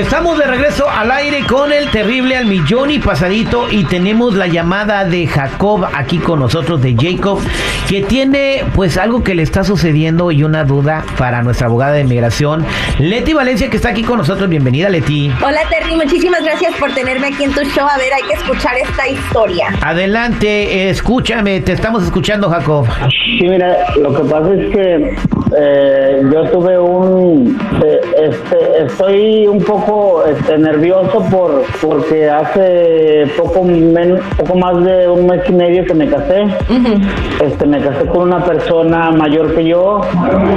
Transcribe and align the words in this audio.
Estamos 0.00 0.38
de 0.38 0.46
regreso 0.46 0.88
al 0.88 1.10
aire 1.10 1.44
con 1.46 1.74
el 1.74 1.90
terrible 1.90 2.34
al 2.34 2.46
millón 2.46 2.90
y 2.90 2.98
pasadito 2.98 3.70
y 3.70 3.84
tenemos 3.84 4.34
la 4.34 4.46
llamada 4.46 5.04
de 5.04 5.26
Jacob 5.26 5.86
aquí 5.92 6.16
con 6.16 6.40
nosotros 6.40 6.80
de 6.80 6.96
Jacob 6.98 7.38
que 7.86 8.00
tiene 8.00 8.64
pues 8.74 8.96
algo 8.96 9.22
que 9.22 9.34
le 9.34 9.42
está 9.42 9.62
sucediendo 9.62 10.32
y 10.32 10.42
una 10.42 10.64
duda 10.64 11.04
para 11.18 11.42
nuestra 11.42 11.66
abogada 11.66 11.92
de 11.92 12.00
inmigración 12.00 12.64
Leti 12.98 13.34
Valencia 13.34 13.68
que 13.68 13.76
está 13.76 13.90
aquí 13.90 14.02
con 14.02 14.16
nosotros. 14.16 14.48
Bienvenida 14.48 14.88
Leti. 14.88 15.30
Hola 15.44 15.60
Terry, 15.68 15.94
muchísimas 15.94 16.42
gracias 16.44 16.74
por 16.76 16.90
tenerme 16.94 17.26
aquí 17.26 17.44
en 17.44 17.52
tu 17.52 17.60
show. 17.64 17.86
A 17.86 17.98
ver, 17.98 18.10
hay 18.14 18.22
que 18.22 18.34
escuchar 18.34 18.78
esta 18.78 19.06
historia. 19.06 19.66
Adelante, 19.82 20.88
escúchame, 20.88 21.60
te 21.60 21.72
estamos 21.72 22.04
escuchando 22.04 22.48
Jacob. 22.48 22.86
Sí, 23.10 23.46
mira, 23.46 23.76
lo 24.00 24.14
que 24.14 24.22
pasa 24.30 24.54
es 24.54 24.74
que 24.74 25.16
eh, 25.58 26.22
yo 26.32 26.48
tuve 26.50 26.78
un, 26.78 27.58
este, 28.50 28.84
estoy 28.84 29.46
un 29.46 29.58
poco 29.60 30.24
este, 30.24 30.58
nervioso 30.58 31.22
por 31.30 31.62
porque 31.80 32.28
hace 32.28 33.24
poco 33.36 33.62
men- 33.64 34.18
poco 34.38 34.56
más 34.58 34.82
de 34.84 35.08
un 35.08 35.26
mes 35.26 35.40
y 35.48 35.52
medio 35.52 35.84
que 35.84 35.94
me 35.94 36.08
casé. 36.08 36.44
Este, 37.44 37.66
me 37.66 37.78
casé 37.80 38.06
con 38.06 38.22
una 38.22 38.44
persona 38.44 39.10
mayor 39.12 39.54
que 39.54 39.64
yo 39.64 40.00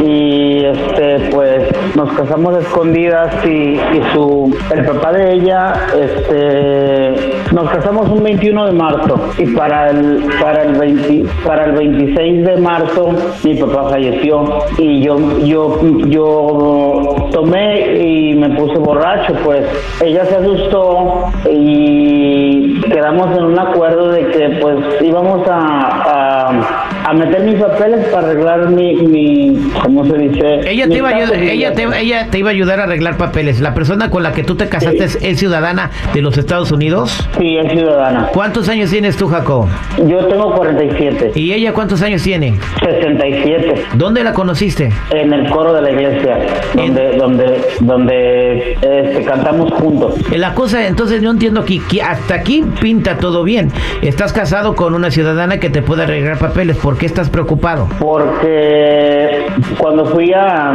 y 0.03 0.65
este, 0.65 1.29
pues 1.31 1.63
nos 1.95 2.11
casamos 2.13 2.55
a 2.55 2.59
escondidas 2.59 3.33
y, 3.45 3.49
y 3.75 4.01
su, 4.13 4.55
el 4.73 4.85
papá 4.85 5.11
de 5.13 5.33
ella, 5.33 5.73
este, 5.99 7.33
nos 7.53 7.69
casamos 7.69 8.09
un 8.09 8.23
21 8.23 8.65
de 8.65 8.71
marzo 8.71 9.19
y 9.37 9.45
para 9.55 9.89
el, 9.91 10.23
para 10.41 10.63
el 10.63 10.73
20 10.75 11.25
para 11.45 11.65
el 11.65 11.71
26 11.73 12.45
de 12.45 12.57
marzo 12.57 13.09
mi 13.43 13.55
papá 13.55 13.89
falleció 13.89 14.43
y 14.77 15.01
yo, 15.01 15.17
yo, 15.39 15.77
yo 16.07 17.27
tomé 17.31 17.82
y 17.85 18.35
me 18.35 18.49
puse 18.49 18.77
borracho, 18.79 19.33
pues. 19.43 19.65
Ella 20.01 20.25
se 20.25 20.35
asustó 20.35 21.31
y 21.49 22.81
quedamos 22.81 23.37
en 23.37 23.43
un 23.43 23.59
acuerdo 23.59 24.09
de 24.09 24.27
que 24.27 24.49
pues 24.61 24.77
íbamos 25.01 25.47
a, 25.47 26.49
a, 26.49 26.89
a 27.03 27.13
meter 27.13 27.43
mis 27.43 27.55
papeles 27.55 28.05
para 28.07 28.27
arreglar 28.27 28.69
mi, 28.69 28.95
mi 28.95 29.71
¿cómo 29.81 30.05
se 30.05 30.17
dice? 30.17 30.69
Ella 30.69 30.87
te, 30.87 30.97
iba 30.97 31.09
a 31.09 31.15
ayudar, 31.15 31.35
ella, 31.35 31.73
te, 31.73 31.83
ella 31.99 32.27
te 32.29 32.39
iba 32.39 32.49
a 32.49 32.53
ayudar 32.53 32.79
a 32.79 32.83
arreglar 32.83 33.17
papeles. 33.17 33.59
¿La 33.59 33.73
persona 33.73 34.09
con 34.09 34.23
la 34.23 34.31
que 34.31 34.43
tú 34.43 34.55
te 34.55 34.69
casaste 34.69 35.03
es, 35.03 35.17
es 35.21 35.39
ciudadana 35.39 35.91
de 36.13 36.21
los 36.21 36.37
Estados 36.37 36.71
Unidos? 36.71 37.27
Sí, 37.37 37.57
es 37.57 37.71
ciudadana. 37.71 38.29
¿Cuántos 38.33 38.69
años 38.69 38.89
tienes 38.89 39.17
tú, 39.17 39.27
Jacob? 39.27 39.67
Yo 40.07 40.25
tengo 40.27 40.53
47, 40.55 41.33
¿Y 41.35 41.53
ella 41.53 41.73
cuántos 41.73 42.01
años 42.01 42.23
tiene? 42.23 42.57
67. 42.81 43.85
¿Dónde 43.95 44.23
la 44.23 44.33
conociste? 44.33 44.89
En 45.11 45.33
el 45.33 45.49
coro 45.49 45.73
de 45.73 45.81
la 45.81 45.91
iglesia, 45.91 46.37
donde, 46.73 47.17
donde, 47.17 47.61
donde 47.81 48.77
este, 48.81 49.23
cantamos 49.25 49.71
juntos. 49.73 50.15
La 50.31 50.53
cosa, 50.53 50.87
entonces 50.87 51.21
yo 51.21 51.31
entiendo 51.31 51.61
aquí, 51.61 51.81
que 51.89 52.01
hasta 52.01 52.35
aquí 52.35 52.63
pinta 52.79 53.17
todo 53.17 53.43
bien. 53.43 53.71
Estás 54.01 54.33
casado 54.33 54.75
con 54.75 54.93
una 54.93 55.11
ciudadana 55.11 55.59
que 55.59 55.69
te 55.69 55.81
puede 55.81 56.03
arreglar 56.03 56.37
papeles. 56.37 56.77
¿Por 56.77 56.92
qué 56.97 57.05
estás 57.05 57.29
preocupado? 57.29 57.87
Porque 57.99 59.45
cuando 59.77 60.05
fui 60.05 60.31
a, 60.33 60.71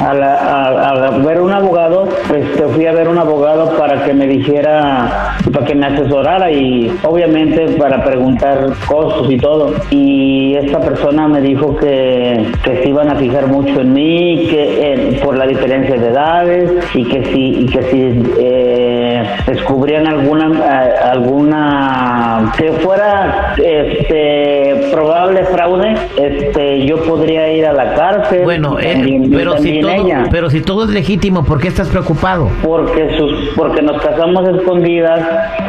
a, 0.00 0.14
la- 0.14 0.88
a 0.90 1.18
ver 1.18 1.40
un 1.40 1.52
abogado, 1.52 2.08
este, 2.34 2.62
fui 2.68 2.86
a 2.86 2.92
ver 2.92 3.08
un 3.08 3.18
abogado 3.18 3.76
para 3.76 4.04
que 4.04 4.12
me 4.14 4.26
dijera, 4.26 5.36
para 5.52 5.66
que 5.66 5.74
me 5.74 5.86
asesorara 5.86 6.50
y 6.50 6.92
obviamente 7.02 7.66
para 7.78 8.02
preguntar 8.04 8.66
costos 8.86 9.30
y 9.30 9.36
todo. 9.38 9.74
Y 9.90 10.54
esta 10.56 10.80
persona 10.80 11.28
me 11.28 11.40
dijo 11.40 11.76
que, 11.76 12.46
que 12.62 12.82
se 12.82 12.88
iban 12.88 13.10
a 13.10 13.16
fijar 13.16 13.46
mucho 13.46 13.80
en 13.80 13.92
mí, 13.92 14.46
que 14.50 14.92
eh, 15.14 15.20
por 15.24 15.36
la 15.36 15.46
diferencia 15.46 15.96
de 15.96 16.08
edades 16.08 16.72
y 16.94 17.04
que 17.04 17.24
si, 17.26 17.40
y 17.60 17.66
que 17.66 17.82
si 17.84 18.22
eh, 18.38 19.22
descubrían 19.46 20.06
alguna, 20.06 20.46
eh, 20.48 20.94
alguna 21.12 22.19
que 22.56 22.72
fuera 22.72 23.54
este 23.56 24.88
probable 24.92 25.44
fraude, 25.46 25.94
este 26.16 26.84
yo 26.86 27.02
podría 27.04 27.50
ir 27.52 27.66
a 27.66 27.72
la 27.72 27.94
cárcel. 27.94 28.42
Bueno, 28.44 28.78
eh, 28.78 28.92
también- 28.94 29.30
pero, 29.30 29.56
si 29.58 29.80
todo, 29.80 29.90
ella. 29.92 30.24
pero 30.30 30.50
si 30.50 30.60
todo 30.60 30.84
es 30.84 30.90
legítimo, 30.90 31.44
¿por 31.44 31.60
qué 31.60 31.68
estás 31.68 31.88
preocupado? 31.88 32.48
porque 32.62 33.16
sus 33.16 33.50
porque 33.56 33.82
nos 33.82 34.00
casamos 34.02 34.48
escondidas 34.48 35.20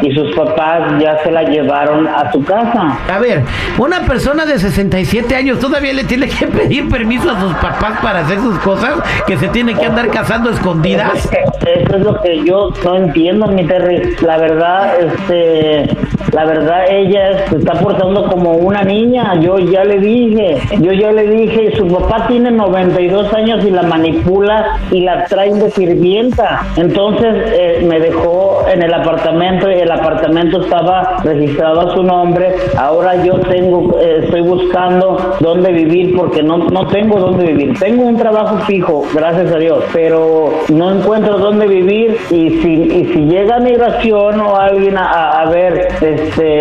y 0.02 0.12
sus 0.14 0.34
papás 0.36 1.00
ya 1.02 1.18
se 1.24 1.32
la 1.32 1.44
llevaron 1.44 2.08
a 2.08 2.32
su 2.32 2.44
casa. 2.44 2.98
A 3.12 3.20
ver, 3.20 3.44
una 3.78 4.02
persona 4.02 4.46
de 4.46 4.58
67 4.60 5.36
años 5.36 5.60
todavía 5.60 5.94
le 5.94 6.04
tiene 6.04 6.28
que 6.28 6.48
pedir 6.58 6.90
permiso 6.90 7.30
a 7.32 7.40
sus 7.40 7.54
papás 7.56 8.00
para 8.02 8.20
hacer 8.20 8.40
sus 8.40 8.58
cosas, 8.60 8.96
que 9.28 9.38
se 9.38 9.48
tiene 9.50 9.74
que 9.76 9.86
andar 9.86 10.10
casando 10.10 10.50
escondidas. 10.50 11.30
Eso 11.66 11.96
es 11.96 12.02
lo 12.04 12.22
que 12.22 12.44
yo 12.44 12.70
no 12.84 12.96
entiendo, 12.96 13.48
mi 13.48 13.66
Terry. 13.66 14.16
La 14.22 14.38
verdad, 14.38 14.94
este, 15.00 15.88
la 16.34 16.46
verdad 16.46 16.71
ella 16.88 17.48
se 17.48 17.58
está 17.58 17.74
portando 17.74 18.26
como 18.28 18.54
una 18.54 18.84
niña. 18.84 19.36
Yo 19.40 19.60
ya 19.60 19.84
le 19.84 20.00
dije, 20.00 20.58
yo 20.80 20.92
ya 20.92 21.12
le 21.12 21.28
dije, 21.28 21.76
su 21.76 21.88
papá 21.88 22.28
tiene 22.28 22.52
92 22.52 23.34
años 23.34 23.64
y 23.66 23.72
la 23.72 23.84
manipula 23.84 24.80
y 24.92 25.02
la 25.02 25.26
traen 25.26 25.60
de 25.60 25.70
sirvienta. 25.72 26.66
Entonces 26.78 27.36
eh, 27.54 27.86
me 27.88 28.00
dejó 28.00 28.66
en 28.72 28.84
el 28.84 28.94
apartamento 28.94 29.70
y 29.70 29.76
el 29.76 29.92
apartamento 29.92 30.62
estaba 30.62 31.18
registrado 31.24 31.82
a 31.82 31.96
su 31.96 32.04
nombre. 32.04 32.56
Ahora 32.78 33.24
yo 33.24 33.40
tengo, 33.40 34.00
eh, 34.00 34.22
estoy 34.24 34.42
buscando 34.42 35.36
dónde 35.40 35.72
vivir 35.72 36.16
porque 36.16 36.44
no, 36.44 36.58
no 36.58 36.88
tengo 36.88 37.20
dónde 37.20 37.46
vivir. 37.46 37.78
Tengo 37.80 38.04
un 38.04 38.18
trabajo 38.18 38.58
fijo, 38.66 39.04
gracias 39.14 39.52
a 39.52 39.58
Dios, 39.58 39.84
pero 39.94 40.52
no 40.70 40.92
encuentro 40.92 41.38
dónde 41.38 41.68
vivir 41.68 42.18
y 42.30 42.50
si, 42.62 42.74
y 42.74 43.06
si 43.14 43.20
llega 43.26 43.60
migración 43.60 44.40
o 44.40 44.56
alguien 44.56 44.98
a, 44.98 45.42
a 45.42 45.50
ver, 45.50 45.88
este, 46.02 46.61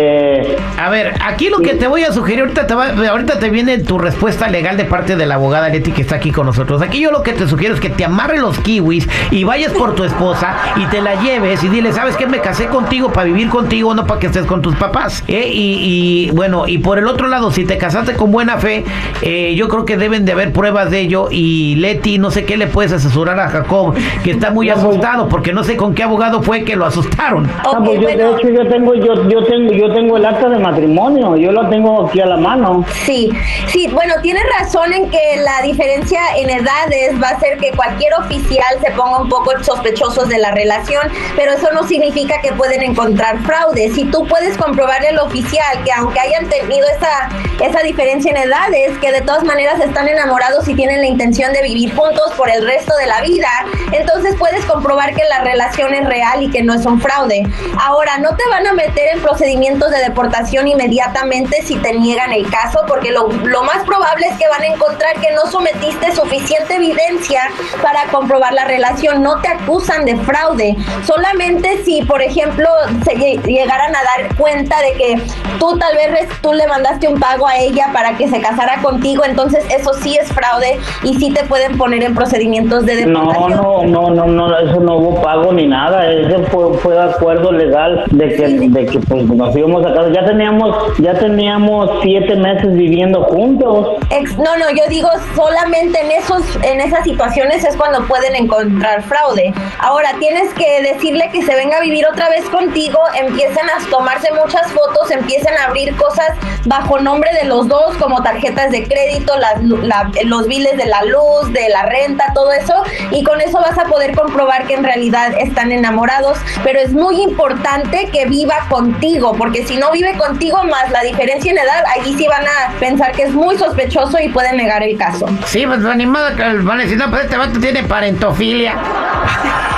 A 0.77 0.89
ver, 0.89 1.13
aquí 1.23 1.49
lo 1.49 1.59
que 1.59 1.75
te 1.75 1.87
voy 1.87 2.03
a 2.03 2.11
sugerir, 2.11 2.41
ahorita 2.41 2.65
te, 2.67 2.73
va- 2.73 2.93
ahorita 3.09 3.39
te 3.39 3.49
viene 3.49 3.77
tu 3.79 3.99
respuesta 3.99 4.47
legal 4.49 4.77
de 4.77 4.85
parte 4.85 5.15
de 5.15 5.25
la 5.25 5.35
abogada 5.35 5.69
Leti 5.69 5.91
que 5.91 6.01
está 6.01 6.15
aquí 6.15 6.31
con 6.31 6.45
nosotros. 6.47 6.81
Aquí 6.81 6.99
yo 6.99 7.11
lo 7.11 7.21
que 7.23 7.33
te 7.33 7.47
sugiero 7.47 7.75
es 7.75 7.79
que 7.79 7.89
te 7.89 8.03
amarre 8.05 8.39
los 8.39 8.57
kiwis 8.59 9.07
y 9.29 9.43
vayas 9.43 9.73
por 9.73 9.93
tu 9.95 10.03
esposa 10.03 10.55
y 10.77 10.85
te 10.85 11.01
la 11.01 11.21
lleves 11.21 11.63
y 11.63 11.67
dile, 11.69 11.93
¿sabes 11.93 12.17
qué? 12.17 12.25
Me 12.25 12.39
casé 12.39 12.67
contigo 12.67 13.11
para 13.11 13.25
vivir 13.25 13.49
contigo, 13.49 13.93
no 13.93 14.07
para 14.07 14.19
que 14.19 14.27
estés 14.27 14.45
con 14.45 14.61
tus 14.61 14.75
papás. 14.75 15.23
¿eh? 15.27 15.49
Y, 15.53 16.27
y, 16.27 16.31
bueno, 16.31 16.67
y 16.67 16.79
por 16.79 16.97
el 16.97 17.07
otro 17.07 17.27
lado, 17.27 17.51
si 17.51 17.65
te 17.65 17.77
casaste 17.77 18.13
con 18.13 18.31
buena 18.31 18.57
fe, 18.57 18.83
eh, 19.21 19.53
yo 19.55 19.67
creo 19.67 19.85
que 19.85 19.97
deben 19.97 20.25
de 20.25 20.31
haber 20.31 20.51
pruebas 20.51 20.89
de 20.89 21.01
ello. 21.01 21.27
Y 21.29 21.75
Leti, 21.75 22.17
no 22.17 22.31
sé 22.31 22.45
qué 22.45 22.57
le 22.57 22.67
puedes 22.67 22.91
asesorar 22.91 23.39
a 23.39 23.49
Jacob, 23.49 23.93
que 24.23 24.31
está 24.31 24.49
muy 24.51 24.69
asustado 24.69 25.27
porque 25.29 25.53
no 25.53 25.63
sé 25.63 25.77
con 25.77 25.93
qué 25.93 26.03
abogado 26.03 26.41
fue 26.41 26.63
que 26.63 26.75
lo 26.75 26.85
asustaron. 26.85 27.47
ah, 27.59 27.69
Ok, 27.71 27.85
pues 27.85 27.95
yo, 27.99 28.01
bueno. 28.03 28.31
de 28.31 28.37
hecho 28.41 28.49
yo 28.49 28.67
tengo, 28.69 28.95
yo, 28.95 29.29
yo 29.29 29.43
tengo, 29.43 29.71
yo 29.73 29.90
tengo 29.93 30.17
el 30.17 30.25
acta 30.25 30.49
de 30.49 30.59
matrimonio, 30.59 31.35
yo 31.35 31.51
lo 31.51 31.69
tengo 31.69 32.07
aquí 32.07 32.21
a 32.21 32.25
la 32.25 32.37
mano. 32.37 32.85
Sí, 33.05 33.29
sí, 33.67 33.87
bueno, 33.87 34.15
tienes 34.21 34.43
razón 34.59 34.93
en 34.93 35.09
que 35.09 35.37
la 35.37 35.61
diferencia 35.61 36.19
en 36.35 36.49
edades 36.49 37.21
va 37.21 37.29
a 37.29 37.31
hacer 37.31 37.57
que 37.57 37.71
cualquier 37.71 38.13
oficial 38.15 38.77
se 38.83 38.91
ponga 38.91 39.21
un 39.21 39.29
poco 39.29 39.51
sospechosos 39.63 40.29
de 40.29 40.37
la 40.37 40.51
relación, 40.51 41.07
pero 41.35 41.53
eso 41.53 41.71
no 41.73 41.83
significa 41.83 42.41
que 42.41 42.51
pueden 42.53 42.83
encontrar 42.83 43.39
fraude. 43.39 43.89
Si 43.91 44.05
tú 44.05 44.25
puedes 44.27 44.57
comprobarle 44.57 45.09
al 45.09 45.19
oficial 45.19 45.83
que 45.83 45.91
aunque 45.91 46.19
hayan 46.19 46.47
tenido 46.49 46.87
esa, 46.87 47.29
esa 47.63 47.81
diferencia 47.83 48.31
en 48.31 48.37
edades, 48.37 48.97
que 48.99 49.11
de 49.11 49.21
todas 49.21 49.43
maneras 49.43 49.79
están 49.79 50.07
enamorados 50.07 50.67
y 50.67 50.75
tienen 50.75 51.01
la 51.01 51.07
intención 51.07 51.53
de 51.53 51.61
vivir 51.61 51.95
juntos 51.95 52.31
por 52.37 52.49
el 52.49 52.65
resto 52.65 52.95
de 52.97 53.07
la 53.07 53.21
vida, 53.21 53.49
entonces 53.91 54.35
puedes 54.37 54.65
comprobar 54.65 55.13
que 55.13 55.23
la 55.29 55.43
relación 55.43 55.93
es 55.93 56.05
real 56.05 56.41
y 56.43 56.49
que 56.49 56.63
no 56.63 56.73
es 56.73 56.85
un 56.85 56.99
fraude. 56.99 57.43
Ahora, 57.83 58.17
no 58.17 58.35
te 58.35 58.47
van 58.49 58.67
a 58.67 58.73
meter 58.73 59.15
en 59.15 59.21
procedimientos 59.21 59.80
de 59.89 59.99
deportación 59.99 60.67
inmediatamente 60.67 61.61
si 61.63 61.75
te 61.77 61.93
niegan 61.93 62.31
el 62.31 62.47
caso, 62.49 62.79
porque 62.87 63.11
lo, 63.11 63.27
lo 63.29 63.63
más 63.63 63.83
probable 63.85 64.27
es 64.27 64.37
que 64.37 64.47
van 64.47 64.61
a 64.61 64.67
encontrar 64.67 65.13
que 65.19 65.33
no 65.33 65.49
sometiste 65.49 66.13
suficiente 66.15 66.75
evidencia 66.75 67.41
para 67.81 68.03
comprobar 68.11 68.53
la 68.53 68.65
relación. 68.65 69.21
No 69.23 69.39
te 69.41 69.47
acusan 69.49 70.05
de 70.05 70.15
fraude. 70.17 70.75
Solamente 71.05 71.83
si, 71.83 72.01
por 72.03 72.21
ejemplo, 72.21 72.67
se 73.03 73.11
lle- 73.15 73.41
llegaran 73.43 73.93
a 73.95 73.99
dar 74.03 74.35
cuenta 74.35 74.75
de 74.81 74.93
que 74.93 75.21
tú 75.59 75.77
tal 75.77 75.95
vez 75.95 76.27
tú 76.41 76.53
le 76.53 76.67
mandaste 76.67 77.07
un 77.07 77.19
pago 77.19 77.47
a 77.47 77.57
ella 77.57 77.89
para 77.93 78.15
que 78.17 78.27
se 78.27 78.39
casara 78.41 78.81
contigo, 78.81 79.23
entonces 79.25 79.63
eso 79.69 79.93
sí 80.01 80.17
es 80.17 80.27
fraude 80.31 80.79
y 81.03 81.15
sí 81.15 81.31
te 81.31 81.43
pueden 81.43 81.77
poner 81.77 82.03
en 82.03 82.15
procedimientos 82.15 82.85
de 82.85 83.05
No, 83.05 83.19
deportación. 83.21 83.91
no, 83.91 84.09
no, 84.09 84.09
no, 84.09 84.25
no, 84.27 84.57
eso 84.59 84.79
no 84.79 84.95
hubo 84.97 85.21
pago 85.21 85.51
ni 85.53 85.67
nada, 85.67 86.09
ese 86.11 86.39
fue, 86.45 86.73
fue 86.79 86.99
acuerdo 87.01 87.51
legal 87.51 88.03
de 88.11 88.35
que, 88.35 88.47
de 88.69 88.85
que 88.85 88.99
pues 88.99 89.23
nos 89.25 89.53
volvimos 89.71 89.85
a 89.85 89.95
casa. 89.95 90.09
Ya 90.13 90.25
teníamos, 90.25 90.97
ya 90.99 91.13
teníamos 91.13 91.89
siete 92.01 92.35
meses 92.35 92.73
viviendo 92.73 93.23
juntos. 93.23 93.97
Ex- 94.09 94.37
no, 94.37 94.55
no, 94.57 94.69
yo 94.71 94.83
digo 94.89 95.09
solamente 95.35 95.99
en 96.01 96.11
esos, 96.11 96.43
en 96.63 96.81
esas 96.81 97.03
situaciones 97.03 97.63
es 97.63 97.75
cuando 97.77 98.05
pueden 98.07 98.35
encontrar 98.35 99.03
fraude. 99.03 99.53
Ahora 99.79 100.11
tienes 100.19 100.53
que 100.53 100.81
decirle 100.81 101.29
que 101.31 101.41
se 101.43 101.55
venga 101.55 101.77
a 101.77 101.81
vivir 101.81 102.05
otra 102.07 102.29
vez 102.29 102.43
contigo, 102.49 102.99
empiecen 103.19 103.65
a 103.69 103.89
tomarse 103.89 104.29
muchas 104.33 104.71
fotos, 104.71 105.11
empiecen 105.11 105.53
a 105.57 105.65
abrir 105.65 105.95
cosas 105.95 106.29
bajo 106.65 106.99
nombre 106.99 107.29
de 107.33 107.45
los 107.47 107.67
dos, 107.67 107.95
como 107.97 108.21
tarjetas 108.23 108.71
de 108.71 108.83
crédito, 108.87 109.33
las, 109.37 109.61
la- 109.63 110.11
los 110.25 110.47
biles 110.47 110.77
de 110.77 110.85
la 110.85 111.03
luz, 111.03 111.51
de 111.53 111.69
la 111.69 111.83
renta, 111.83 112.31
todo 112.33 112.51
eso, 112.51 112.73
y 113.11 113.23
con 113.23 113.41
eso 113.41 113.59
vas 113.59 113.77
a 113.77 113.85
poder 113.85 114.15
comprobar 114.15 114.65
que 114.67 114.73
en 114.75 114.83
realidad 114.83 115.33
están 115.39 115.71
enamorados. 115.71 116.37
Pero 116.63 116.79
es 116.79 116.91
muy 116.93 117.21
importante 117.21 118.09
que 118.11 118.25
viva 118.25 118.55
contigo, 118.69 119.33
porque 119.37 119.50
si 119.65 119.77
no 119.77 119.91
vive 119.91 120.17
contigo 120.17 120.63
más 120.63 120.89
la 120.91 121.01
diferencia 121.01 121.51
en 121.51 121.57
edad, 121.57 121.83
allí 121.97 122.15
sí 122.15 122.27
van 122.27 122.45
a 122.45 122.79
pensar 122.79 123.11
que 123.11 123.23
es 123.23 123.33
muy 123.33 123.57
sospechoso 123.57 124.19
y 124.19 124.29
pueden 124.29 124.57
negar 124.57 124.83
el 124.83 124.97
caso. 124.97 125.25
Sí, 125.45 125.65
pues 125.65 125.79
ni 125.95 126.05
modo 126.05 126.35
que 126.35 126.43
van 126.43 126.79
a 126.79 126.83
decir, 126.83 126.97
no, 126.97 127.09
pues 127.09 127.23
este 127.23 127.37
vato 127.37 127.59
tiene 127.59 127.83
parentofilia. 127.83 128.75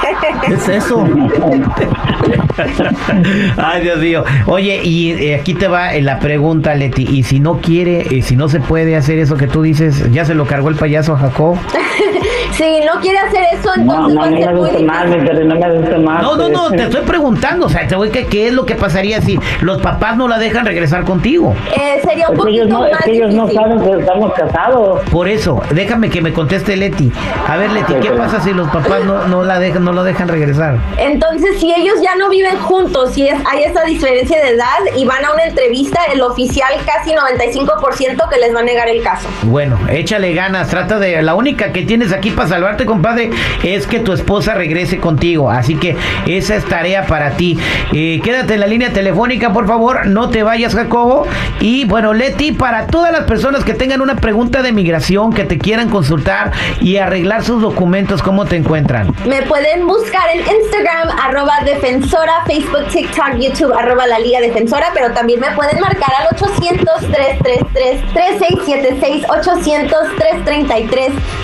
¿Qué 0.46 0.54
es 0.54 0.68
eso? 0.68 1.08
Ay, 3.58 3.82
Dios 3.82 4.00
mío. 4.00 4.24
Oye, 4.46 4.82
y 4.84 5.12
eh, 5.12 5.36
aquí 5.36 5.54
te 5.54 5.68
va 5.68 5.94
eh, 5.94 6.02
la 6.02 6.20
pregunta, 6.20 6.76
Leti. 6.76 7.08
Y 7.10 7.24
si 7.24 7.40
no 7.40 7.60
quiere, 7.60 8.16
eh, 8.16 8.22
si 8.22 8.36
no 8.36 8.50
se 8.50 8.60
puede 8.60 8.96
hacer 8.96 9.20
eso 9.20 9.38
que 9.38 9.48
tú 9.48 9.62
dices, 9.62 10.12
ya 10.12 10.26
se 10.26 10.36
lo 10.36 10.46
cargó 10.46 10.70
el 10.70 10.76
payaso 10.76 11.14
a 11.14 11.18
Jacob. 11.18 11.58
Si 12.54 12.80
no 12.86 13.00
quiere 13.02 13.18
hacer 13.18 13.44
eso, 13.54 13.70
No, 13.78 14.08
entonces 14.10 14.14
no 14.16 14.22
va 14.22 14.28
a 14.28 14.30
me 14.30 14.44
ser 14.44 14.54
muy 14.54 14.70
gusta 14.70 14.84
mal, 14.84 15.08
mi 15.08 15.16
difícil. 15.16 15.36
Terry, 15.36 15.48
no 15.48 15.56
me 15.56 15.78
gusta 15.80 15.98
mal. 15.98 16.24
No, 16.24 16.36
no, 16.36 16.50
no, 16.50 16.70
te 16.70 16.84
estoy 16.84 17.02
preguntando. 17.02 17.66
O 17.66 17.70
sea, 17.70 17.88
te 17.88 17.96
voy 17.96 18.10
que 18.10 18.28
qué 18.28 18.48
es 18.48 18.54
lo 18.54 18.66
que 18.66 18.76
pasaría 18.76 19.22
si 19.22 19.40
los 19.62 19.82
papás 19.82 20.18
no 20.18 20.28
la 20.28 20.38
dejan 20.38 20.66
regresar 20.66 21.04
contigo. 21.04 21.56
Eh, 21.76 22.00
sería 22.04 22.30
un 22.30 22.38
Es 22.38 22.44
que 22.44 22.52
ellos 22.52 22.68
poquito 22.68 22.80
no, 22.80 22.86
es 22.86 22.92
más 22.92 23.04
que 23.04 23.12
ellos 23.12 23.34
no 23.34 23.50
saben 23.50 23.82
que 23.82 24.00
estamos 24.00 24.34
casados. 24.34 25.02
Por 25.10 25.28
eso, 25.28 25.62
déjame 25.72 26.10
que 26.10 26.22
me 26.22 26.32
conteste 26.34 26.76
Leti. 26.76 27.12
A 27.48 27.58
ver, 27.58 27.72
Leti, 27.72 27.94
¿qué 27.96 28.12
pasa 28.12 28.40
si 28.42 28.54
los 28.54 28.70
papás 28.70 29.04
no, 29.06 29.28
no 29.28 29.44
la 29.44 29.60
dejan, 29.60 29.84
no 29.84 29.94
lo 29.94 30.04
dejan 30.04 30.28
regresar? 30.28 30.78
Entonces, 30.98 31.60
si 31.60 31.74
ellos 31.74 31.96
ya 32.02 32.16
no 32.16 32.30
viven 32.30 32.58
juntos, 32.58 33.14
si 33.14 33.28
es, 33.28 33.36
hay 33.52 33.64
esa 33.64 33.84
diferencia 33.84 34.40
de 34.40 34.50
edad 34.52 34.66
y 34.96 35.06
van 35.06 35.26
a 35.26 35.34
una 35.34 35.44
entrevista, 35.46 36.02
el 36.14 36.22
oficial 36.22 36.72
casi 36.86 37.12
95% 37.12 38.30
que 38.30 38.40
les 38.40 38.56
va 38.56 38.60
a 38.60 38.64
negar 38.64 38.88
el 38.90 39.02
caso. 39.02 39.28
Bueno, 39.44 39.78
échale 39.90 40.34
ganas, 40.34 40.70
trata 40.70 41.00
de... 41.00 41.22
La 41.22 41.36
única 41.36 41.72
que 41.72 41.84
tienes 41.84 42.12
aquí 42.12 42.32
para 42.32 42.43
salvarte, 42.48 42.86
compadre, 42.86 43.32
es 43.64 43.88
que 43.88 44.00
tu 44.00 44.14
esposa 44.14 44.54
regrese 44.54 45.00
contigo. 45.00 45.50
Así 45.50 45.76
que 45.76 45.96
esa 46.28 46.56
es 46.56 46.66
tarea 46.66 47.06
para 47.06 47.32
ti. 47.32 47.58
Eh, 47.92 48.22
quédate 48.24 48.56
en 48.56 48.60
la 48.60 48.68
línea 48.68 48.94
telefónica, 48.94 49.54
por 49.54 49.68
favor, 49.68 50.08
no 50.08 50.30
te 50.30 50.44
vayas, 50.44 50.76
Jacobo. 50.76 51.26
Y 51.60 51.86
bueno, 51.86 52.14
Leti, 52.14 52.52
para 52.52 52.88
todas 52.88 53.12
las 53.12 53.24
personas 53.24 53.64
que 53.64 53.74
tengan 53.74 54.02
una 54.02 54.16
pregunta 54.16 54.62
de 54.62 54.72
migración, 54.72 55.34
que 55.34 55.44
te 55.44 55.58
quieran 55.58 55.90
consultar 55.90 56.52
y 56.82 56.98
arreglar 56.98 57.44
sus 57.44 57.62
documentos, 57.62 58.22
¿cómo 58.22 58.46
te 58.46 58.56
encuentran? 58.56 59.14
Me 59.26 59.42
pueden 59.44 59.88
buscar 59.88 60.30
en 60.34 60.40
Instagram, 60.40 61.10
arroba 61.22 61.54
defensora, 61.66 62.44
Facebook, 62.46 62.88
TikTok, 62.92 63.38
YouTube, 63.40 63.74
arroba 63.74 64.06
la 64.08 64.20
Liga 64.20 64.42
Defensora, 64.42 64.88
pero 64.94 65.14
también 65.14 65.40
me 65.40 65.52
pueden 65.52 65.80
marcar 65.80 66.12
al 66.20 66.28
800-333-3676, 66.38 69.26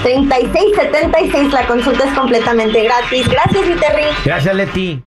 800-333-3676. 0.03 0.88
La 1.51 1.67
consulta 1.67 2.03
es 2.05 2.13
completamente 2.13 2.83
gratis. 2.83 3.27
Gracias, 3.27 3.63
Terry. 3.79 4.05
Gracias, 4.25 4.55
Leti. 4.55 4.97